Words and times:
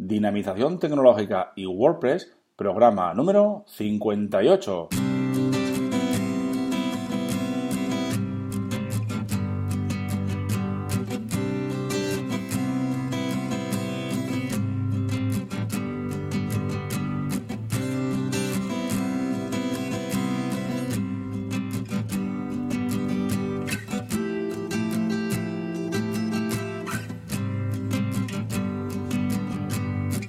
Dinamización 0.00 0.78
tecnológica 0.78 1.52
y 1.56 1.66
WordPress, 1.66 2.32
programa 2.54 3.12
número 3.14 3.64
58. 3.66 5.07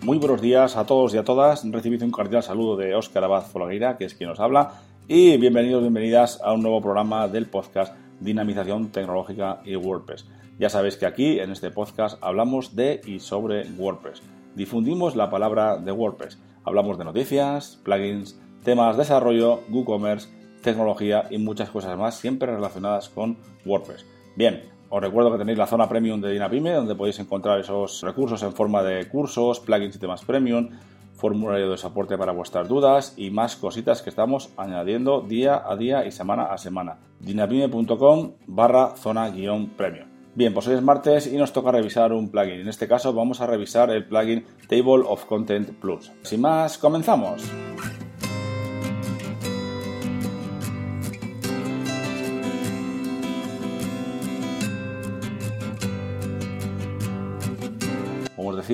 Muy 0.10 0.18
buenos 0.18 0.41
días 0.41 0.76
a 0.76 0.88
todos 0.88 1.14
y 1.14 1.20
a 1.20 1.23
todas. 1.23 1.63
Recibido 1.72 2.04
un 2.04 2.09
cordial 2.09 2.41
saludo 2.41 2.76
de 2.76 2.95
Óscar 2.95 3.23
Abad 3.26 3.44
Folagueira, 3.44 3.95
que 3.95 4.05
es 4.05 4.16
quien 4.16 4.32
nos 4.32 4.40
habla, 4.40 4.82
y 5.08 5.38
bienvenidos, 5.38 5.84
bienvenidas 5.84 6.41
a 6.44 6.52
un 6.52 6.63
nuevo 6.63 6.82
programa 6.82 7.27
del 7.27 7.45
podcast 7.45 7.95
Dinamización 8.20 8.91
Tecnológica 8.91 9.62
y 9.63 9.76
WordPress. 9.76 10.26
Ya 10.58 10.72
sabéis 10.72 10.98
que 10.98 11.05
aquí, 11.05 11.40
en 11.40 11.52
este 11.52 11.70
podcast, 11.70 12.18
hablamos 12.22 12.76
de 12.76 13.02
y 13.05 13.20
sobre 13.20 13.70
WordPress. 13.77 14.23
Difundimos 14.55 15.16
la 15.16 15.30
palabra 15.30 15.77
de 15.77 15.91
WordPress. 15.91 16.40
Hablamos 16.63 16.98
de 16.98 17.05
noticias, 17.05 17.80
plugins, 17.84 18.41
temas 18.63 18.98
de 18.98 19.04
desarrollo, 19.04 19.60
WooCommerce, 19.70 20.27
tecnología 20.63 21.27
y 21.30 21.38
muchas 21.38 21.70
cosas 21.70 21.96
más, 21.99 22.16
siempre 22.16 22.52
relacionadas 22.52 23.10
con 23.10 23.38
WordPress. 23.63 24.07
Bien, 24.35 24.63
os 24.89 25.02
recuerdo 25.02 25.31
que 25.31 25.38
tenéis 25.38 25.57
la 25.57 25.67
zona 25.67 25.88
premium 25.88 26.20
de 26.20 26.31
Dinapime, 26.31 26.73
donde 26.73 26.95
podéis 26.95 27.20
encontrar 27.20 27.59
esos 27.59 28.02
recursos 28.02 28.41
en 28.43 28.53
forma 28.53 28.84
de 28.84 29.07
cursos, 29.07 29.59
plugins 29.59 29.95
y 29.95 29.99
temas 29.99 30.25
premium, 30.25 30.70
formulario 31.13 31.70
de 31.70 31.77
soporte 31.77 32.17
para 32.17 32.31
vuestras 32.31 32.67
dudas 32.67 33.13
y 33.17 33.29
más 33.29 33.55
cositas 33.55 34.01
que 34.01 34.09
estamos 34.09 34.49
añadiendo 34.57 35.21
día 35.21 35.62
a 35.65 35.76
día 35.76 36.05
y 36.05 36.12
semana 36.12 36.46
a 36.46 36.57
semana. 36.57 36.98
dinapime.com 37.20 38.34
barra 38.48 38.96
zona 38.96 39.29
guion 39.29 39.70
premium. 39.70 40.07
Bien, 40.34 40.54
pues 40.54 40.68
hoy 40.68 40.76
es 40.76 40.81
martes 40.81 41.27
y 41.27 41.35
nos 41.37 41.51
toca 41.51 41.71
revisar 41.71 42.13
un 42.13 42.29
plugin. 42.29 42.62
En 42.62 42.70
este 42.70 42.87
caso 42.87 43.13
vamos 43.13 43.41
a 43.41 43.48
revisar 43.48 43.90
el 43.90 44.05
plugin 44.05 44.46
Table 44.70 45.03
of 45.05 45.26
Content 45.26 45.71
Plus. 45.79 46.12
Sin 46.24 46.41
más, 46.41 46.77
comenzamos. 46.77 47.43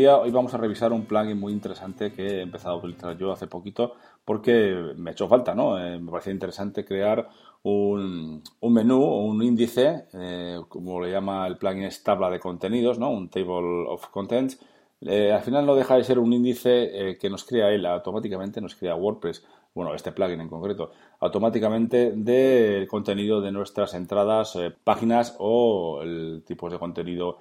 Hoy 0.03 0.29
vamos 0.29 0.53
a 0.53 0.57
revisar 0.57 0.91
un 0.91 1.05
plugin 1.05 1.39
muy 1.39 1.53
interesante 1.53 2.11
que 2.11 2.27
he 2.27 2.41
empezado 2.41 2.75
a 2.75 2.77
utilizar 2.79 3.17
yo 3.17 3.31
hace 3.31 3.47
poquito 3.47 3.93
porque 4.25 4.93
me 4.97 5.11
ha 5.11 5.13
hecho 5.13 5.27
falta, 5.29 5.55
¿no? 5.55 5.79
Eh, 5.79 5.99
me 5.99 6.11
parecía 6.11 6.33
interesante 6.33 6.83
crear 6.83 7.29
un, 7.63 8.43
menú 8.61 9.01
o 9.01 9.23
un 9.23 9.41
índice, 9.41 10.07
eh, 10.13 10.59
como 10.67 10.99
le 10.99 11.11
llama 11.11 11.47
el 11.47 11.57
plugin, 11.57 11.83
es 11.83 12.03
tabla 12.03 12.29
de 12.29 12.39
contenidos, 12.39 12.99
¿no? 12.99 13.09
Un 13.09 13.29
table 13.29 13.85
of 13.87 14.07
contents. 14.09 14.59
Eh, 14.99 15.31
al 15.31 15.41
final 15.41 15.65
no 15.65 15.75
deja 15.75 15.95
de 15.95 16.03
ser 16.03 16.19
un 16.19 16.33
índice 16.33 17.17
que 17.19 17.29
nos 17.29 17.45
crea 17.45 17.69
él 17.69 17.85
automáticamente, 17.85 18.59
nos 18.59 18.75
crea 18.75 18.95
WordPress, 18.95 19.45
bueno, 19.73 19.93
este 19.95 20.11
plugin 20.11 20.41
en 20.41 20.49
concreto, 20.49 20.91
automáticamente 21.19 22.11
del 22.11 22.87
contenido 22.87 23.39
de 23.39 23.51
nuestras 23.51 23.93
entradas, 23.93 24.57
páginas 24.83 25.35
o 25.39 26.01
el 26.01 26.43
tipo 26.45 26.69
de 26.69 26.79
contenido 26.79 27.37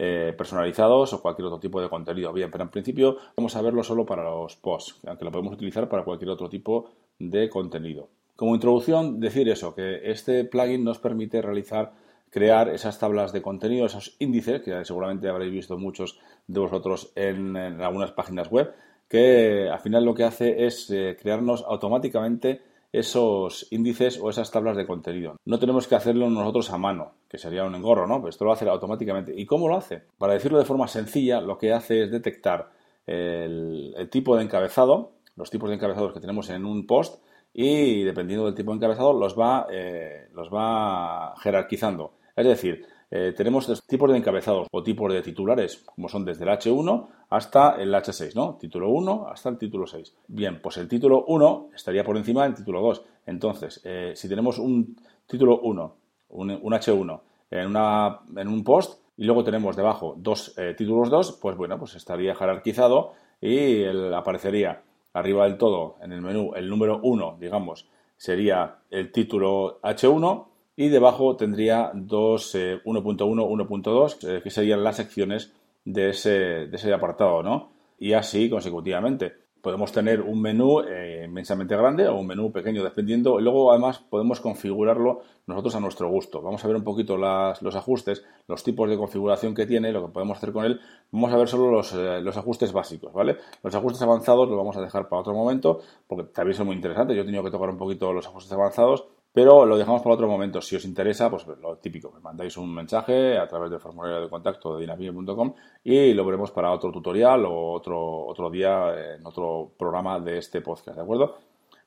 eh, 0.00 0.32
personalizados 0.38 1.12
o 1.12 1.20
cualquier 1.20 1.46
otro 1.46 1.58
tipo 1.58 1.80
de 1.80 1.88
contenido. 1.88 2.32
Bien, 2.32 2.52
pero 2.52 2.62
en 2.62 2.70
principio 2.70 3.16
vamos 3.36 3.56
a 3.56 3.62
verlo 3.62 3.82
solo 3.82 4.06
para 4.06 4.22
los 4.22 4.54
posts, 4.54 5.00
aunque 5.04 5.24
lo 5.24 5.32
podemos 5.32 5.54
utilizar 5.54 5.88
para 5.88 6.04
cualquier 6.04 6.30
otro 6.30 6.48
tipo 6.48 6.90
de 7.18 7.50
contenido. 7.50 8.08
Como 8.36 8.54
introducción, 8.54 9.18
decir 9.18 9.48
eso, 9.48 9.74
que 9.74 10.08
este 10.08 10.44
plugin 10.44 10.84
nos 10.84 11.00
permite 11.00 11.42
realizar, 11.42 11.94
crear 12.30 12.68
esas 12.68 12.96
tablas 13.00 13.32
de 13.32 13.42
contenido, 13.42 13.86
esos 13.86 14.14
índices, 14.20 14.62
que 14.62 14.84
seguramente 14.84 15.28
habréis 15.28 15.50
visto 15.50 15.76
muchos 15.76 16.20
de 16.46 16.60
vosotros 16.60 17.10
en, 17.16 17.56
algunas 17.56 18.12
páginas 18.12 18.52
web, 18.52 18.72
que 19.08 19.68
al 19.68 19.80
final 19.80 20.04
lo 20.04 20.14
que 20.14 20.22
hace 20.22 20.64
es 20.66 20.88
eh, 20.90 21.16
crearnos 21.20 21.64
automáticamente 21.66 22.62
esos 22.92 23.66
índices 23.70 24.18
o 24.20 24.30
esas 24.30 24.50
tablas 24.50 24.76
de 24.76 24.86
contenido. 24.86 25.36
No 25.44 25.58
tenemos 25.58 25.86
que 25.86 25.94
hacerlo 25.94 26.30
nosotros 26.30 26.70
a 26.70 26.78
mano, 26.78 27.12
que 27.28 27.38
sería 27.38 27.64
un 27.64 27.74
engorro, 27.74 28.06
¿no? 28.06 28.20
Pues 28.20 28.34
esto 28.34 28.44
lo 28.44 28.52
hace 28.52 28.68
automáticamente. 28.68 29.32
¿Y 29.36 29.46
cómo 29.46 29.68
lo 29.68 29.76
hace? 29.76 30.02
Para 30.18 30.34
decirlo 30.34 30.58
de 30.58 30.64
forma 30.64 30.88
sencilla, 30.88 31.40
lo 31.40 31.58
que 31.58 31.72
hace 31.72 32.04
es 32.04 32.10
detectar 32.10 32.70
el, 33.06 34.08
tipo 34.10 34.36
de 34.36 34.44
encabezado, 34.44 35.12
los 35.36 35.50
tipos 35.50 35.68
de 35.68 35.76
encabezados 35.76 36.12
que 36.12 36.20
tenemos 36.20 36.48
en 36.50 36.64
un 36.64 36.86
post 36.86 37.22
y 37.52 38.02
dependiendo 38.02 38.46
del 38.46 38.54
tipo 38.54 38.72
de 38.72 38.76
encabezado 38.76 39.12
los 39.12 39.38
va, 39.38 39.66
eh, 39.70 40.28
los 40.32 40.48
va 40.52 41.34
jerarquizando. 41.38 42.14
Es 42.36 42.46
decir, 42.46 42.86
eh, 43.10 43.32
tenemos 43.36 43.66
dos 43.66 43.86
tipos 43.86 44.10
de 44.10 44.18
encabezados 44.18 44.66
o 44.70 44.82
tipos 44.82 45.12
de 45.12 45.22
titulares, 45.22 45.78
como 45.78 46.08
son 46.08 46.24
desde 46.24 46.44
el 46.44 46.50
H1 46.50 47.08
hasta 47.30 47.76
el 47.80 47.94
H6, 47.94 48.34
¿no? 48.34 48.56
Título 48.60 48.90
1 48.90 49.28
hasta 49.28 49.48
el 49.48 49.56
título 49.56 49.86
6. 49.86 50.14
Bien, 50.28 50.60
pues 50.60 50.76
el 50.76 50.88
título 50.88 51.24
1 51.26 51.70
estaría 51.74 52.04
por 52.04 52.16
encima 52.18 52.44
del 52.44 52.54
título 52.54 52.82
2. 52.82 53.04
Entonces, 53.26 53.80
eh, 53.84 54.12
si 54.14 54.28
tenemos 54.28 54.58
un 54.58 54.96
título 55.26 55.60
1, 55.60 55.96
un, 56.30 56.50
H1 56.50 57.20
en, 57.50 57.66
una, 57.66 58.20
en 58.36 58.48
un 58.48 58.62
post 58.62 59.00
y 59.16 59.24
luego 59.24 59.42
tenemos 59.42 59.74
debajo 59.74 60.14
dos 60.18 60.56
eh, 60.58 60.74
títulos 60.76 61.08
2, 61.08 61.38
pues 61.40 61.56
bueno, 61.56 61.78
pues 61.78 61.94
estaría 61.94 62.34
jerarquizado 62.34 63.14
y 63.40 63.84
aparecería 64.14 64.82
arriba 65.14 65.44
del 65.44 65.56
todo 65.56 65.96
en 66.02 66.12
el 66.12 66.20
menú 66.20 66.52
el 66.54 66.68
número 66.68 67.00
1, 67.02 67.38
digamos, 67.40 67.88
sería 68.16 68.78
el 68.90 69.10
título 69.12 69.80
H1 69.80 70.46
y 70.78 70.90
debajo 70.90 71.34
tendría 71.34 71.90
dos 71.92 72.54
1.1, 72.54 73.18
1.2, 73.18 74.42
que 74.42 74.50
serían 74.50 74.84
las 74.84 74.94
secciones 74.94 75.52
de 75.84 76.10
ese, 76.10 76.30
de 76.30 76.76
ese 76.76 76.94
apartado, 76.94 77.42
¿no? 77.42 77.72
Y 77.98 78.12
así 78.12 78.48
consecutivamente. 78.48 79.32
Podemos 79.60 79.90
tener 79.90 80.20
un 80.20 80.40
menú 80.40 80.82
eh, 80.82 81.24
inmensamente 81.24 81.76
grande 81.76 82.06
o 82.06 82.14
un 82.14 82.28
menú 82.28 82.52
pequeño, 82.52 82.84
dependiendo. 82.84 83.40
Luego, 83.40 83.72
además, 83.72 83.98
podemos 83.98 84.38
configurarlo 84.40 85.22
nosotros 85.48 85.74
a 85.74 85.80
nuestro 85.80 86.08
gusto. 86.10 86.40
Vamos 86.42 86.64
a 86.64 86.68
ver 86.68 86.76
un 86.76 86.84
poquito 86.84 87.16
los 87.16 87.74
ajustes, 87.74 88.24
los 88.46 88.62
tipos 88.62 88.88
de 88.88 88.96
configuración 88.96 89.56
que 89.56 89.66
tiene, 89.66 89.90
lo 89.90 90.06
que 90.06 90.12
podemos 90.12 90.38
hacer 90.38 90.52
con 90.52 90.64
él. 90.64 90.80
Vamos 91.10 91.32
a 91.32 91.38
ver 91.38 91.48
solo 91.48 91.72
los, 91.72 91.92
eh, 91.92 92.20
los 92.20 92.36
ajustes 92.36 92.72
básicos, 92.72 93.12
¿vale? 93.12 93.36
Los 93.64 93.74
ajustes 93.74 94.00
avanzados 94.00 94.48
los 94.48 94.56
vamos 94.56 94.76
a 94.76 94.80
dejar 94.80 95.08
para 95.08 95.22
otro 95.22 95.34
momento, 95.34 95.80
porque 96.06 96.30
también 96.32 96.56
son 96.56 96.68
muy 96.68 96.76
interesantes. 96.76 97.16
Yo 97.16 97.22
he 97.22 97.26
tenido 97.26 97.42
que 97.42 97.50
tocar 97.50 97.68
un 97.68 97.78
poquito 97.78 98.12
los 98.12 98.28
ajustes 98.28 98.52
avanzados 98.52 99.08
pero 99.38 99.64
lo 99.64 99.78
dejamos 99.78 100.02
para 100.02 100.16
otro 100.16 100.26
momento. 100.26 100.60
Si 100.60 100.74
os 100.74 100.84
interesa, 100.84 101.30
pues 101.30 101.46
lo 101.46 101.76
típico, 101.76 102.10
me 102.10 102.18
mandáis 102.18 102.56
un 102.56 102.74
mensaje 102.74 103.38
a 103.38 103.46
través 103.46 103.70
del 103.70 103.78
formulario 103.78 104.20
de 104.20 104.28
contacto 104.28 104.74
de 104.74 104.80
dinamite.com 104.80 105.54
y 105.84 106.12
lo 106.12 106.24
veremos 106.24 106.50
para 106.50 106.72
otro 106.72 106.90
tutorial 106.90 107.44
o 107.44 107.70
otro, 107.70 108.26
otro 108.26 108.50
día 108.50 109.14
en 109.14 109.24
otro 109.24 109.70
programa 109.78 110.18
de 110.18 110.38
este 110.38 110.60
podcast, 110.60 110.96
¿de 110.96 111.04
acuerdo? 111.04 111.36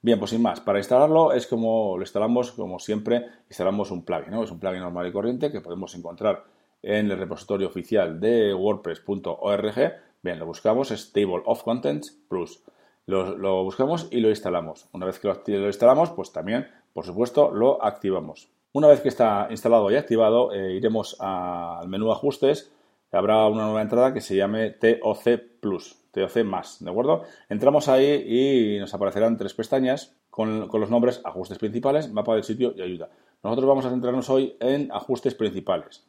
Bien, 0.01 0.17
pues 0.17 0.31
sin 0.31 0.41
más, 0.41 0.61
para 0.61 0.79
instalarlo 0.79 1.34
es 1.34 1.45
como 1.45 1.97
lo 1.97 2.03
instalamos, 2.03 2.53
como 2.53 2.79
siempre, 2.79 3.25
instalamos 3.50 3.91
un 3.91 4.06
plugin, 4.06 4.31
¿no? 4.31 4.45
Es 4.45 4.51
un 4.51 4.57
plugin 4.57 4.79
normal 4.79 5.07
y 5.07 5.11
corriente 5.11 5.51
que 5.51 5.59
podemos 5.59 5.94
encontrar 5.94 6.45
en 6.81 7.11
el 7.11 7.17
repositorio 7.17 7.67
oficial 7.67 8.17
de 8.22 8.53
wordpress.org. 8.53 9.94
Bien, 10.22 10.40
lo 10.40 10.45
buscamos, 10.45 10.90
es 10.91 11.11
Table 11.11 11.41
of 11.44 11.63
Contents 11.63 12.17
Plus. 12.29 12.63
Lo, 13.07 13.63
buscamos 13.66 14.07
y 14.09 14.22
lo 14.22 14.29
instalamos. 14.29 14.88
Una 14.94 15.06
vez 15.06 15.19
que 15.19 15.28
lo 15.28 15.67
instalamos, 15.67 16.11
pues 16.11 16.31
también 16.31 16.67
por 16.94 17.06
supuesto, 17.06 17.52
lo 17.52 17.84
activamos. 17.84 18.50
Una 18.74 18.88
vez 18.88 19.02
que 19.02 19.09
está 19.09 19.47
instalado 19.50 19.91
y 19.91 19.96
activado, 19.96 20.53
eh, 20.53 20.74
iremos 20.74 21.18
al 21.19 21.88
menú 21.90 22.12
ajustes. 22.12 22.72
Habrá 23.12 23.46
una 23.47 23.66
nueva 23.66 23.81
entrada 23.81 24.13
que 24.13 24.22
se 24.22 24.35
llame 24.35 24.72
TOC 24.72 25.59
Plus, 25.59 25.97
TOC 26.12 26.44
más, 26.46 26.81
¿de 26.81 26.90
acuerdo? 26.90 27.23
Entramos 27.49 27.90
ahí 27.90 28.23
y 28.26 28.79
nos 28.79 28.93
aparecerán 28.93 29.35
tres 29.35 29.53
pestañas 29.53 30.16
con, 30.29 30.70
los 30.72 30.90
nombres 30.90 31.22
ajustes 31.26 31.59
principales, 31.59 32.09
mapa 32.09 32.34
del 32.35 32.46
sitio 32.46 32.73
y 32.76 32.82
ayuda. 32.82 33.09
Nosotros 33.44 33.67
vamos 33.67 33.85
a 33.85 33.90
centrarnos 33.90 34.29
hoy 34.29 34.55
en 34.61 34.90
ajustes 34.94 35.35
principales. 35.35 36.08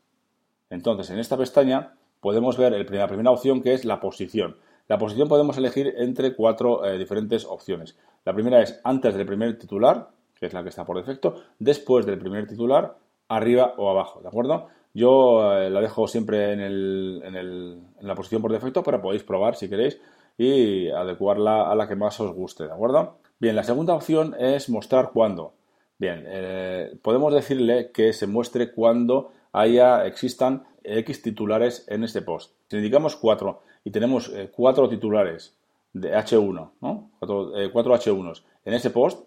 Entonces, 0.71 1.11
en 1.11 1.19
esta 1.19 1.37
pestaña 1.37 1.95
podemos 2.21 2.57
ver 2.57 2.73
la 2.73 3.09
primera 3.09 3.31
opción 3.33 3.63
que 3.63 3.75
es 3.75 3.85
la 3.85 3.99
posición. 3.99 4.57
La 4.87 4.99
posición 4.99 5.29
podemos 5.29 5.59
elegir 5.59 5.95
entre 5.99 6.35
cuatro 6.37 6.85
eh, 6.85 6.99
diferentes 6.99 7.45
opciones. 7.45 7.99
La 8.25 8.33
primera 8.33 8.63
es 8.63 8.81
antes 8.85 9.15
del 9.15 9.27
primer 9.27 9.59
titular, 9.59 10.11
que 10.43 10.47
es 10.47 10.55
la 10.55 10.65
que 10.65 10.71
está 10.71 10.85
por 10.85 10.97
defecto, 10.97 11.37
después 11.61 12.05
del 12.05 12.19
primer 12.19 12.49
titular, 12.49 12.97
arriba 13.29 13.75
o 13.77 13.89
abajo, 13.89 14.21
¿de 14.23 14.27
acuerdo? 14.27 14.67
Yo 14.93 15.57
eh, 15.57 15.71
la 15.71 15.81
dejo 15.81 16.09
siempre 16.09 16.53
en, 16.53 16.61
en, 16.61 17.87
la 18.01 18.17
posición 18.17 18.43
por 18.43 18.51
defecto, 18.51 18.83
pero 18.83 19.01
podéis 19.01 19.23
probar 19.23 19.55
si 19.55 19.69
queréis 19.69 20.01
y 20.37 20.91
adecuarla 20.91 21.71
a 21.71 21.77
la 21.77 21.87
que 21.87 21.95
más 21.95 22.19
os 22.19 22.35
guste, 22.35 22.65
¿de 22.65 22.73
acuerdo? 22.73 23.19
Bien, 23.39 23.55
la 23.55 23.63
segunda 23.63 23.95
opción 23.95 24.35
es 24.37 24.69
mostrar 24.69 25.13
cuándo. 25.13 25.53
Bien, 25.97 26.25
eh, 26.27 26.93
podemos 27.03 27.33
decirle 27.33 27.93
que 27.93 28.13
se 28.13 28.27
muestre 28.27 28.73
cuando 28.73 29.31
haya, 29.53 30.05
existan 30.07 30.65
X 30.83 31.23
titulares 31.23 31.87
en 31.87 32.03
este 32.03 32.21
post. 32.21 32.53
Si 32.67 32.77
indicamos 32.77 33.15
4 33.15 33.61
y 33.85 33.93
tenemos 33.93 34.29
eh, 34.35 34.51
cuatro 34.53 34.89
titulares 34.89 35.57
de 35.93 36.13
H1, 36.13 36.71
¿no? 36.81 37.11
Cuatro, 37.21 37.57
eh, 37.57 37.71
cuatro 37.71 37.95
H1s 37.95 38.43
en 38.65 38.75
ese 38.75 38.91
post, 38.91 39.25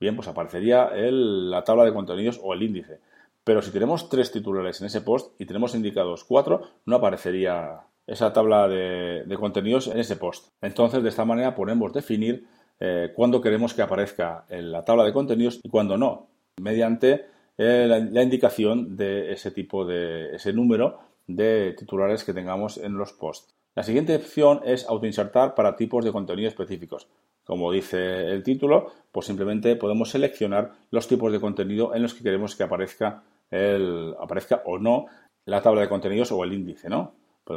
bien, 0.00 0.16
pues 0.16 0.28
aparecería 0.28 0.90
la 0.92 1.64
tabla 1.64 1.84
de 1.84 1.92
contenidos 1.92 2.40
o 2.42 2.54
el 2.54 2.62
índice. 2.62 3.00
Pero 3.44 3.62
si 3.62 3.70
tenemos 3.70 4.08
tres 4.08 4.30
titulares 4.30 4.80
en 4.80 4.88
ese 4.88 5.00
post 5.00 5.40
y 5.40 5.46
tenemos 5.46 5.74
indicados 5.74 6.24
cuatro, 6.24 6.62
no 6.84 6.96
aparecería 6.96 7.80
esa 8.06 8.32
tabla 8.32 8.68
de, 8.68 9.36
contenidos 9.38 9.86
en 9.86 9.98
ese 9.98 10.16
post. 10.16 10.48
Entonces, 10.60 11.02
de 11.02 11.08
esta 11.10 11.24
manera 11.24 11.54
podemos 11.54 11.92
definir 11.92 12.46
eh, 12.80 13.12
cuándo 13.14 13.40
queremos 13.40 13.74
que 13.74 13.82
aparezca 13.82 14.44
en 14.48 14.72
la 14.72 14.84
tabla 14.84 15.04
de 15.04 15.12
contenidos 15.12 15.60
y 15.62 15.68
cuándo 15.68 15.96
no, 15.96 16.28
mediante 16.60 17.26
eh, 17.58 17.86
la, 17.88 18.22
indicación 18.22 18.96
de 18.96 19.32
ese 19.32 19.50
tipo 19.50 19.84
de, 19.84 20.34
ese 20.34 20.52
número 20.52 20.98
de 21.26 21.74
titulares 21.76 22.24
que 22.24 22.32
tengamos 22.32 22.78
en 22.78 22.96
los 22.96 23.12
posts. 23.12 23.54
La 23.74 23.82
siguiente 23.82 24.16
opción 24.16 24.60
es 24.64 24.88
autoinsertar 24.88 25.54
para 25.54 25.76
tipos 25.76 26.04
de 26.04 26.12
contenido 26.12 26.48
específicos. 26.48 27.08
Como 27.48 27.72
dice 27.72 28.26
el 28.30 28.42
título, 28.42 28.92
pues 29.10 29.24
simplemente 29.24 29.74
podemos 29.74 30.10
seleccionar 30.10 30.72
los 30.90 31.08
tipos 31.08 31.32
de 31.32 31.40
contenido 31.40 31.94
en 31.94 32.02
los 32.02 32.12
que 32.12 32.22
queremos 32.22 32.54
que 32.54 32.62
aparezca, 32.62 33.22
el, 33.50 34.14
aparezca 34.20 34.60
o 34.66 34.78
no 34.78 35.06
la 35.46 35.62
tabla 35.62 35.80
de 35.80 35.88
contenidos 35.88 36.30
o 36.30 36.44
el 36.44 36.52
índice, 36.52 36.90
¿no? 36.90 37.14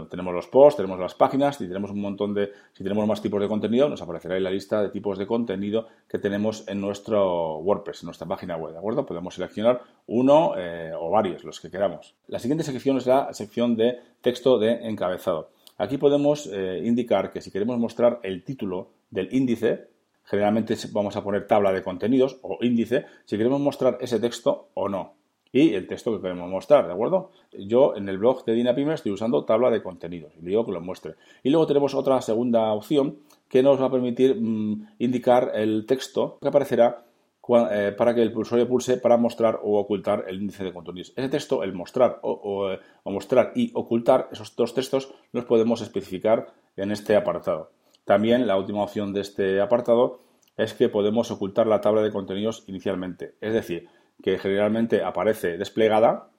Tenemos 0.10 0.34
los 0.34 0.48
posts, 0.48 0.78
tenemos 0.78 0.98
las 0.98 1.14
páginas 1.14 1.60
y 1.60 1.68
tenemos 1.68 1.92
un 1.92 2.00
montón 2.00 2.34
de, 2.34 2.54
si 2.72 2.86
tenemos 2.86 3.06
más 3.06 3.22
tipos 3.22 3.42
de 3.42 3.50
contenido, 3.50 3.90
nos 3.90 4.02
aparecerá 4.02 4.36
ahí 4.36 4.42
la 4.42 4.50
lista 4.50 4.82
de 4.82 4.88
tipos 4.88 5.18
de 5.18 5.28
contenido 5.28 5.90
que 6.08 6.20
tenemos 6.20 6.66
en 6.70 6.80
nuestro 6.80 7.58
WordPress, 7.58 8.04
en 8.04 8.06
nuestra 8.06 8.26
página 8.26 8.56
web, 8.56 8.72
¿de 8.72 8.80
acuerdo? 8.80 9.06
Podemos 9.06 9.36
seleccionar 9.36 9.82
uno 10.08 10.54
eh, 10.58 10.94
o 10.98 11.10
varios, 11.10 11.44
los 11.44 11.60
que 11.60 11.70
queramos. 11.70 12.16
La 12.28 12.40
siguiente 12.40 12.64
sección 12.64 12.96
es 12.96 13.08
la 13.08 13.34
sección 13.34 13.76
de 13.76 14.00
texto 14.22 14.58
de 14.58 14.88
encabezado. 14.88 15.50
Aquí 15.78 15.98
podemos 15.98 16.48
eh, 16.52 16.82
indicar 16.84 17.32
que 17.32 17.42
si 17.42 17.52
queremos 17.52 17.78
mostrar 17.78 18.20
el 18.24 18.44
título 18.44 18.90
del 19.10 19.34
índice, 19.34 19.88
generalmente 20.24 20.76
vamos 20.92 21.16
a 21.16 21.24
poner 21.24 21.48
tabla 21.48 21.72
de 21.72 21.84
contenidos 21.84 22.38
o 22.42 22.58
índice, 22.62 23.06
si 23.26 23.38
queremos 23.38 23.60
mostrar 23.60 23.98
ese 24.02 24.20
texto 24.20 24.70
o 24.74 24.90
no 24.90 25.22
y 25.52 25.74
el 25.74 25.88
texto 25.88 26.16
que 26.16 26.22
queremos 26.22 26.50
mostrar, 26.50 26.88
¿de 26.88 26.94
acuerdo? 26.94 27.32
Yo 27.52 27.96
en 27.96 28.08
el 28.08 28.18
blog 28.18 28.46
de 28.46 28.54
DinaPyme 28.54 28.94
estoy 28.94 29.12
usando 29.12 29.44
tabla 29.44 29.70
de 29.70 29.84
contenidos 29.84 30.32
y 30.38 30.44
le 30.44 30.50
digo 30.50 30.66
que 30.66 30.72
lo 30.72 30.82
muestre. 30.82 31.16
Y 31.44 31.50
luego 31.50 31.68
tenemos 31.68 31.94
otra 31.94 32.22
segunda 32.22 32.72
opción 32.72 33.18
que 33.50 33.62
nos 33.62 33.82
va 33.82 33.88
a 33.88 33.92
permitir 33.92 34.36
mm, 34.40 34.88
indicar 35.00 35.52
el 35.54 35.86
texto 35.86 36.38
que 36.42 36.48
aparecerá 36.48 37.04
para 37.42 38.14
que 38.14 38.22
el 38.22 38.38
usuario 38.38 38.68
pulse 38.68 38.98
para 38.98 39.18
mostrar 39.18 39.60
o 39.64 39.80
ocultar 39.80 40.26
el 40.28 40.42
índice 40.42 40.64
de 40.64 40.74
contenidos. 40.74 41.14
Ese 41.16 41.30
texto, 41.30 41.64
el 41.64 41.74
mostrar 41.74 42.20
o, 42.22 42.70
eh, 42.70 42.80
o 43.04 43.12
mostrar 43.12 43.52
y 43.56 43.72
ocultar, 43.74 44.30
esos 44.32 44.56
dos 44.56 44.74
textos 44.74 45.14
los 45.32 45.46
podemos 45.46 45.82
especificar 45.82 46.54
en 46.78 46.92
este 46.92 47.16
apartado. 47.16 47.72
También 48.06 48.48
la 48.48 48.58
última 48.58 48.84
opción 48.84 49.14
de 49.14 49.22
este 49.22 49.60
apartado 49.60 50.20
es 50.58 50.74
que 50.74 50.90
podemos 50.90 51.32
ocultar 51.32 51.68
la 51.68 51.82
tabla 51.82 52.02
de 52.02 52.12
contenidos 52.12 52.64
inicialmente. 52.68 53.36
Es 53.42 53.54
decir, 53.54 53.88
que 54.22 54.38
generalmente 54.38 55.04
aparece 55.04 55.58
desplegada, 55.58 56.30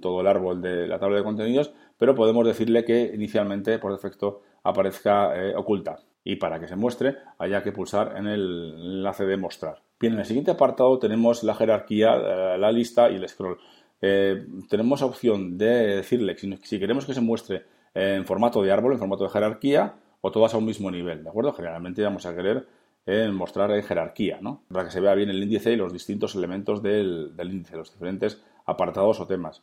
todo 0.00 0.20
el 0.20 0.26
árbol 0.26 0.60
de 0.60 0.86
la 0.86 0.98
tabla 0.98 1.16
de 1.16 1.24
contenidos, 1.24 1.72
pero 1.96 2.14
podemos 2.14 2.46
decirle 2.46 2.84
que 2.84 3.12
inicialmente 3.14 3.78
por 3.78 3.92
defecto 3.92 4.42
aparezca 4.62 5.34
eh, 5.34 5.54
oculta. 5.56 6.00
Y 6.24 6.36
para 6.36 6.60
que 6.60 6.68
se 6.68 6.76
muestre 6.76 7.16
haya 7.38 7.62
que 7.62 7.72
pulsar 7.72 8.16
en 8.16 8.26
el 8.26 8.74
enlace 8.76 9.24
de 9.24 9.36
mostrar. 9.36 9.82
Bien, 9.98 10.14
en 10.14 10.20
el 10.20 10.26
siguiente 10.26 10.50
apartado 10.50 10.98
tenemos 10.98 11.42
la 11.42 11.54
jerarquía, 11.54 12.14
eh, 12.14 12.58
la 12.58 12.72
lista 12.72 13.10
y 13.10 13.16
el 13.16 13.28
scroll. 13.28 13.58
Eh, 14.00 14.46
tenemos 14.68 15.02
opción 15.02 15.58
de 15.58 15.96
decirle 15.96 16.36
si, 16.62 16.78
queremos 16.78 17.04
que 17.04 17.14
se 17.14 17.20
muestre 17.20 17.64
en 17.94 18.24
formato 18.24 18.62
de 18.62 18.72
árbol, 18.72 18.92
en 18.92 18.98
formato 18.98 19.24
de 19.24 19.30
jerarquía, 19.30 19.94
o 20.20 20.30
todas 20.30 20.54
a 20.54 20.58
un 20.58 20.64
mismo 20.64 20.90
nivel, 20.90 21.22
¿de 21.22 21.28
acuerdo? 21.28 21.52
Generalmente 21.52 22.02
vamos 22.02 22.24
a 22.26 22.34
querer 22.34 22.66
en 23.06 23.34
mostrar 23.34 23.70
en 23.72 23.82
jerarquía, 23.82 24.38
¿no? 24.40 24.62
Para 24.68 24.84
que 24.84 24.90
se 24.90 25.00
vea 25.00 25.14
bien 25.14 25.30
el 25.30 25.42
índice 25.42 25.72
y 25.72 25.76
los 25.76 25.92
distintos 25.92 26.34
elementos 26.34 26.82
del, 26.82 27.32
índice, 27.38 27.76
los 27.76 27.92
diferentes 27.92 28.42
apartados 28.66 29.20
o 29.20 29.26
temas. 29.26 29.62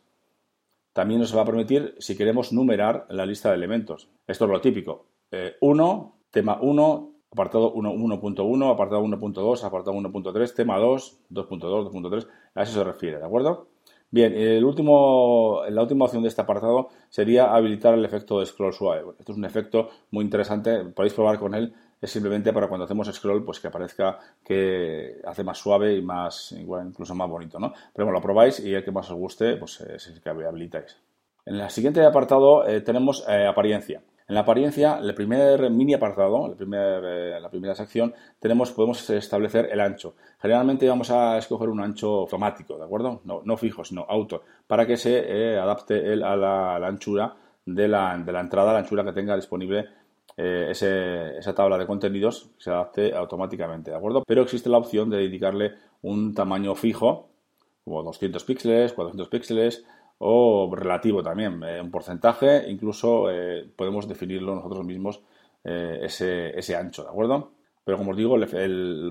También 0.92 1.20
nos 1.20 1.36
va 1.36 1.42
a 1.42 1.46
permitir, 1.46 1.94
si 1.98 2.16
queremos, 2.16 2.52
numerar 2.52 3.06
la 3.10 3.24
lista 3.24 3.50
de 3.50 3.56
elementos. 3.56 4.08
Esto 4.26 4.44
es 4.46 4.50
lo 4.50 4.60
típico. 4.60 5.06
1, 5.60 6.14
eh, 6.14 6.17
tema 6.30 6.58
1, 6.60 7.12
apartado 7.32 7.74
1.1, 7.74 8.72
apartado 8.72 9.02
1.2, 9.02 9.64
apartado 9.64 9.96
1.3, 9.96 10.54
tema 10.54 10.78
2, 10.78 11.20
2.2, 11.30 11.90
2.3. 11.90 12.26
A 12.54 12.62
eso 12.62 12.72
se 12.72 12.84
refiere, 12.84 13.18
¿de 13.18 13.24
acuerdo? 13.24 13.68
Bien, 14.10 14.32
el 14.34 14.64
último, 14.64 15.62
la 15.68 15.82
última 15.82 16.06
opción 16.06 16.22
de 16.22 16.28
este 16.28 16.40
apartado 16.40 16.88
sería 17.10 17.54
habilitar 17.54 17.92
el 17.94 18.04
efecto 18.04 18.40
de 18.40 18.46
scroll 18.46 18.72
suave. 18.72 19.04
Esto 19.18 19.32
es 19.32 19.38
un 19.38 19.44
efecto 19.44 19.90
muy 20.10 20.24
interesante, 20.24 20.84
podéis 20.86 21.12
probar 21.12 21.38
con 21.38 21.54
él 21.54 21.74
es 22.00 22.10
simplemente 22.10 22.52
para 22.52 22.68
cuando 22.68 22.84
hacemos 22.84 23.12
scroll, 23.12 23.44
pues 23.44 23.60
que 23.60 23.68
aparezca 23.68 24.18
que 24.44 25.20
hace 25.24 25.42
más 25.42 25.58
suave 25.58 25.94
y 25.94 26.02
más, 26.02 26.52
incluso 26.52 27.14
más 27.14 27.28
bonito, 27.28 27.58
¿no? 27.58 27.72
Pero 27.92 28.06
bueno, 28.06 28.18
lo 28.18 28.22
probáis 28.22 28.60
y 28.60 28.74
el 28.74 28.84
que 28.84 28.92
más 28.92 29.10
os 29.10 29.16
guste, 29.16 29.56
pues 29.56 29.80
es 29.80 30.06
el 30.06 30.20
que 30.20 30.28
habilitáis. 30.28 30.96
En 31.44 31.56
el 31.56 31.70
siguiente 31.70 32.04
apartado 32.04 32.66
eh, 32.66 32.82
tenemos 32.82 33.24
eh, 33.28 33.46
apariencia. 33.46 34.02
En 34.28 34.34
la 34.34 34.42
apariencia, 34.42 34.98
el 35.02 35.14
primer 35.14 35.70
mini 35.70 35.94
apartado, 35.94 36.46
el 36.46 36.54
primer, 36.54 37.02
eh, 37.04 37.40
la 37.40 37.48
primera 37.50 37.74
sección, 37.74 38.14
tenemos, 38.38 38.72
podemos 38.72 39.08
establecer 39.08 39.70
el 39.72 39.80
ancho. 39.80 40.14
Generalmente 40.38 40.86
vamos 40.86 41.10
a 41.10 41.38
escoger 41.38 41.70
un 41.70 41.80
ancho 41.80 42.20
automático, 42.20 42.76
¿de 42.76 42.84
acuerdo? 42.84 43.22
No, 43.24 43.56
fijo, 43.56 43.84
sino 43.84 44.04
auto, 44.06 44.42
para 44.66 44.86
que 44.86 44.98
se 44.98 45.56
adapte 45.56 46.12
a, 46.22 46.36
la, 46.36 46.76
anchura 46.86 47.34
de 47.64 47.88
la, 47.88 48.18
de 48.18 48.32
la 48.32 48.40
entrada, 48.40 48.74
la 48.74 48.80
anchura 48.80 49.02
que 49.02 49.12
tenga 49.12 49.34
disponible 49.34 49.88
eh, 50.40 50.68
esa 50.70 51.52
tabla 51.52 51.76
de 51.76 51.86
contenidos 51.86 52.50
se 52.58 52.70
adapte 52.70 53.12
automáticamente, 53.12 53.90
¿de 53.90 53.96
acuerdo? 53.96 54.22
Pero 54.24 54.42
existe 54.42 54.68
la 54.68 54.78
opción 54.78 55.10
de 55.10 55.24
indicarle 55.24 55.72
un 56.02 56.32
tamaño 56.32 56.76
fijo, 56.76 57.30
como 57.84 58.04
200 58.04 58.44
píxeles, 58.44 58.92
400 58.92 59.28
píxeles, 59.28 59.84
o 60.18 60.70
relativo 60.74 61.22
también, 61.22 61.62
eh, 61.62 61.80
un 61.80 61.90
porcentaje, 61.90 62.68
incluso 62.70 63.30
eh, 63.30 63.68
podemos 63.76 64.08
definirlo 64.08 64.54
nosotros 64.54 64.84
mismos 64.84 65.22
ese, 65.64 66.76
ancho, 66.76 67.02
¿de 67.02 67.10
acuerdo? 67.10 67.52
Pero 67.84 67.98
como 67.98 68.12
os 68.12 68.16
digo, 68.16 68.36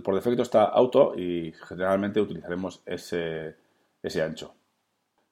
por 0.03 0.15
defecto 0.15 0.41
está 0.41 0.63
auto 0.63 1.13
y 1.15 1.53
generalmente 1.67 2.19
utilizaremos 2.19 2.81
ese 2.85 3.53
ancho. 4.23 4.55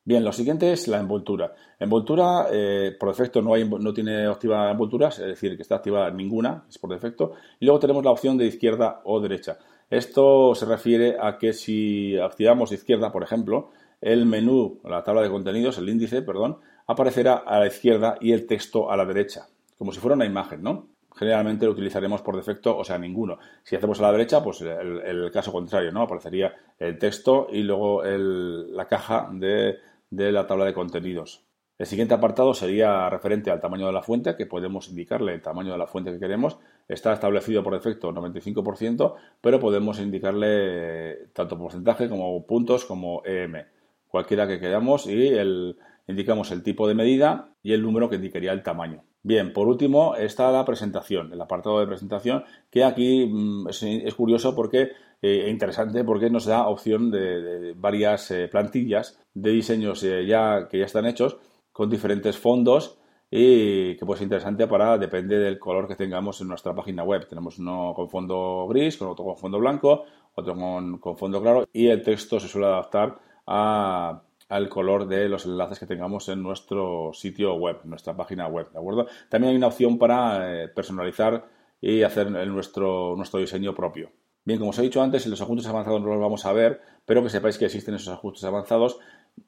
Bien, 0.07 0.24
lo 0.24 0.31
siguiente 0.31 0.72
es 0.72 0.88
la 0.88 1.00
envoltura. 1.00 1.56
Envoltura, 1.80 2.45
eh, 2.51 2.95
por 3.00 3.10
defecto, 3.10 3.42
no, 3.42 3.56
hay, 3.56 3.68
no 3.68 3.92
tiene 3.92 4.28
activa 4.28 4.69
envolturas, 4.69 5.18
es 5.18 5.25
decir, 5.25 5.56
que 5.56 5.63
está 5.63 5.78
activa 5.78 6.12
ninguna, 6.12 6.63
es 6.69 6.78
por 6.78 6.92
defecto. 6.92 7.33
Y 7.60 7.66
luego 7.66 7.80
tenemos 7.80 8.06
la 8.06 8.12
opción 8.12 8.38
de 8.38 8.45
izquierda 8.45 9.02
o 9.04 9.19
derecha. 9.19 9.57
Esto 9.90 10.54
se 10.54 10.68
refiere 10.68 11.18
a 11.19 11.40
que 11.40 11.54
si 11.54 12.16
activamos 12.19 12.71
izquierda, 12.71 13.11
por 13.11 13.23
ejemplo, 13.23 13.71
el 14.06 14.26
menú, 14.26 14.80
la 14.83 15.04
tabla 15.04 15.21
de 15.21 15.30
contenidos, 15.30 15.78
el 15.78 15.90
índice, 15.90 16.21
perdón, 16.21 16.59
aparecerá 16.88 17.35
a 17.35 17.59
la 17.59 17.68
izquierda 17.68 18.18
y 18.21 18.31
el 18.31 18.45
texto 18.45 18.92
a 18.92 18.97
la 18.97 19.06
derecha, 19.06 19.47
como 19.78 19.92
si 19.92 20.00
fuera 20.00 20.16
una 20.16 20.26
imagen, 20.26 20.64
¿no? 20.64 20.88
Generalmente 21.16 21.66
lo 21.66 21.71
utilizaremos 21.71 22.21
por 22.21 22.35
defecto, 22.35 22.78
o 22.78 22.83
sea, 22.83 22.97
ninguno. 22.97 23.40
Si 23.64 23.76
hacemos 23.76 24.00
a 24.00 24.04
la 24.04 24.12
derecha, 24.12 24.44
pues 24.44 24.62
el, 24.62 25.30
caso 25.31 25.52
contrario, 25.52 25.92
¿no? 25.92 26.02
Aparecería 26.02 26.54
el 26.78 26.97
texto 27.00 27.47
y 27.52 27.64
luego 27.64 28.04
la 28.04 28.85
caja 28.88 29.30
de 29.31 29.78
de 30.09 30.31
la 30.31 30.47
tabla 30.47 30.66
de 30.66 30.74
contenidos. 30.74 31.44
El 31.78 31.88
siguiente 31.88 32.14
apartado 32.14 32.54
sería 32.54 33.09
referente 33.09 33.52
al 33.52 33.59
tamaño 33.59 33.88
de 33.88 33.92
la 33.92 34.02
fuente, 34.02 34.38
que 34.38 34.45
podemos 34.45 34.88
indicarle 34.88 35.33
el 35.33 35.42
tamaño 35.42 35.74
de 35.74 35.78
la 35.78 35.88
fuente 35.88 36.12
que 36.12 36.19
queremos. 36.19 36.57
Está 36.88 37.12
establecido 37.12 37.64
por 37.64 37.74
defecto 37.74 38.14
95%, 38.14 39.16
pero 39.42 39.59
podemos 39.59 40.00
indicarle 40.00 41.28
tanto 41.33 41.57
porcentaje 41.57 42.07
como 42.07 42.45
puntos 42.45 42.85
como 42.85 43.24
EM, 43.26 43.66
cualquiera 44.07 44.47
que 44.47 44.59
queramos 44.59 45.07
y 45.07 45.28
el, 45.28 45.78
indicamos 46.07 46.52
el 46.52 46.64
tipo 46.64 46.88
de 46.88 46.95
medida 46.95 47.50
y 47.64 47.74
el 47.74 47.81
número 47.81 48.09
que 48.09 48.16
indicaría 48.16 48.52
el 48.52 48.64
tamaño. 48.64 49.04
Bien, 49.24 49.54
por 49.54 49.68
último 49.68 50.16
está 50.16 50.52
la 50.52 50.64
presentación, 50.66 51.33
el 51.33 51.42
apartado 51.42 51.80
de 51.80 51.88
presentación, 51.88 52.44
que 52.69 52.83
aquí 52.83 53.26
mm, 53.26 53.69
es, 53.69 54.14
curioso 54.14 54.56
porque 54.56 54.92
eh, 55.19 55.47
interesante 55.50 56.04
porque 56.04 56.30
nos 56.30 56.45
da 56.45 56.68
opción 56.68 57.09
de, 57.09 57.74
varias 57.76 58.30
eh, 58.30 58.47
plantillas 58.47 59.19
de 59.33 59.50
diseños 59.50 60.04
eh, 60.04 60.28
ya 60.28 60.68
que 60.69 60.78
ya 60.78 60.85
están 60.85 61.07
hechos 61.07 61.38
con 61.71 61.90
diferentes 61.90 62.38
fondos 62.38 63.00
y 63.31 63.95
que 63.97 64.06
puede 64.06 64.19
ser 64.19 64.26
interesante 64.26 64.68
para 64.68 65.00
depende 65.00 65.40
del 65.40 65.57
color 65.57 65.88
que 65.88 65.95
tengamos 65.95 66.40
en 66.42 66.47
nuestra 66.47 66.76
página 66.76 67.04
web. 67.04 67.28
Tenemos 67.28 67.57
uno 67.57 67.94
con 67.95 68.07
fondo 68.07 68.68
gris, 68.69 68.95
con 68.97 69.07
otro 69.07 69.26
con 69.26 69.38
fondo 69.38 69.57
blanco, 69.57 70.06
otro 70.35 70.54
con, 70.54 71.00
con 71.00 71.18
fondo 71.18 71.42
claro 71.42 71.68
y 71.74 71.88
el 71.88 72.04
texto 72.04 72.40
se 72.40 72.47
suele 72.47 72.68
adaptar 72.68 73.18
a, 73.47 74.21
al 74.49 74.69
color 74.69 75.07
de 75.07 75.30
los 75.30 75.45
enlaces 75.45 75.80
que 75.80 75.85
tengamos 75.85 76.30
en 76.30 76.42
nuestro 76.44 77.11
sitio 77.14 77.56
web, 77.56 77.80
nuestra 77.83 78.16
página 78.16 78.47
web, 78.47 78.71
¿de 78.71 78.80
acuerdo? 78.80 79.07
También 79.30 79.52
hay 79.52 79.57
una 79.57 79.68
opción 79.68 79.97
para 79.97 80.69
personalizar 80.75 81.45
y 81.81 82.04
hacer 82.04 82.31
nuestro, 82.31 83.16
nuestro 83.16 83.40
diseño 83.40 83.73
propio. 83.73 84.11
Bien, 84.44 84.59
como 84.59 84.69
os 84.69 84.80
he 84.80 84.83
dicho 84.83 85.02
antes, 85.02 85.25
en 85.25 85.31
los 85.31 85.42
ajustes 85.42 85.68
avanzados 85.68 86.02
no 86.02 86.07
los 86.07 86.19
vamos 86.19 86.45
a 86.45 86.54
ver, 86.54 86.80
pero 87.06 87.23
que 87.23 87.30
sepáis 87.30 87.57
que 87.57 87.66
existen 87.66 87.95
esos 87.95 88.14
ajustes 88.14 88.44
avanzados 88.44 88.99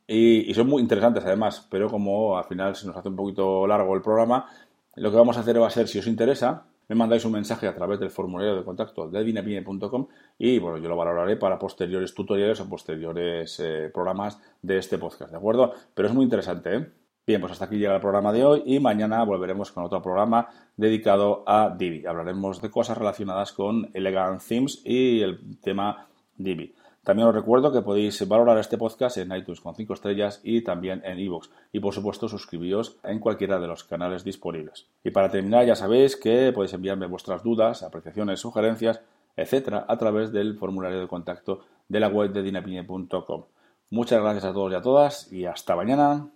y, 0.08 0.54
son 0.54 0.68
muy 0.68 0.82
interesantes 0.82 1.24
además, 1.26 1.68
pero 1.70 1.90
como 1.90 2.38
al 2.38 2.46
final 2.46 2.76
se 2.76 2.88
nos 2.88 2.98
hace 2.98 3.10
un 3.10 3.16
poquito 3.16 3.68
largo 3.68 3.96
el 3.96 4.02
programa, 4.02 4.50
Lo 4.96 5.12
que 5.12 5.18
vamos 5.18 5.38
a 5.38 5.42
hacer 5.42 5.62
va 5.62 5.68
a 5.68 5.70
ser, 5.70 5.88
si 5.88 6.00
os 6.00 6.08
interesa, 6.08 6.66
me 6.88 6.96
mandáis 6.96 7.26
un 7.26 7.34
mensaje 7.34 7.68
a 7.68 7.76
través 7.76 8.00
del 8.00 8.10
formulario 8.10 8.56
de 8.56 8.64
contacto 8.64 9.10
de 9.10 9.24
dinapine.com 9.24 10.08
y 10.38 10.60
bueno, 10.60 10.78
yo 10.78 10.90
lo 10.90 10.96
valoraré 10.96 11.38
para 11.38 11.60
posteriores 11.60 12.14
tutoriales 12.14 12.60
o 12.60 12.70
posteriores 12.70 13.60
eh, 13.60 13.90
programas 13.94 14.40
de 14.62 14.78
este 14.78 14.98
podcast, 14.98 15.32
¿de 15.32 15.38
acuerdo? 15.38 15.74
Pero 15.94 16.08
es 16.08 16.14
muy 16.14 16.24
interesante, 16.24 16.76
¿eh? 16.76 16.88
Bien, 17.26 17.42
pues 17.42 17.52
hasta 17.52 17.66
aquí 17.66 17.78
llega 17.78 17.94
el 17.94 18.00
programa 18.00 18.32
de 18.32 18.46
hoy 18.46 18.64
y 18.66 18.80
mañana 18.80 19.22
volveremos 19.26 19.74
con 19.74 19.84
otro 19.84 20.02
programa 20.02 20.48
dedicado 20.78 21.44
a 21.46 21.76
Divi. 21.78 22.06
Hablaremos 22.06 22.62
de 22.62 22.72
cosas 22.72 22.98
relacionadas 22.98 23.52
con 23.52 23.92
Elegant 23.94 24.42
Themes 24.42 24.82
y 24.86 25.20
el 25.20 25.60
tema 25.60 26.08
Divi. 26.38 26.74
También 27.08 27.30
os 27.30 27.34
recuerdo 27.34 27.72
que 27.72 27.82
podéis 27.82 28.28
valorar 28.28 28.58
este 28.58 28.78
podcast 28.78 29.16
en 29.16 29.34
iTunes 29.34 29.62
con 29.62 29.74
5 29.74 29.94
estrellas 29.94 30.42
y 30.44 30.62
también 30.62 31.02
en 31.06 31.18
iVoox. 31.20 31.48
Y 31.72 31.80
por 31.80 31.94
supuesto 31.94 32.28
suscribíos 32.28 32.98
en 33.02 33.20
cualquiera 33.20 33.62
de 33.62 33.68
los 33.68 33.86
canales 33.86 34.26
disponibles. 34.26 34.88
Y 35.06 35.12
para 35.12 35.32
terminar 35.32 35.66
ya 35.66 35.78
sabéis 35.78 36.18
que 36.18 36.52
podéis 36.52 36.74
enviarme 36.74 37.06
vuestras 37.08 37.44
dudas, 37.44 37.82
apreciaciones, 37.82 38.42
sugerencias, 38.42 39.00
etcétera, 39.38 39.86
a 39.88 39.98
través 39.98 40.34
del 40.34 40.58
formulario 40.58 41.00
de 41.00 41.08
contacto 41.08 41.62
de 41.88 42.02
la 42.02 42.10
web 42.10 42.34
de 42.34 42.44
dinapine.com. 42.44 43.46
Muchas 43.90 44.22
gracias 44.22 44.44
a 44.44 44.52
todos 44.52 44.74
y 44.74 44.76
a 44.76 44.82
todas 44.82 45.32
y 45.32 45.46
hasta 45.46 45.78
mañana. 45.78 46.28